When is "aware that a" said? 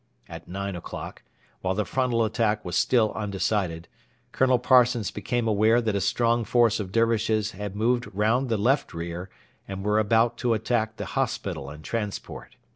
5.47-6.01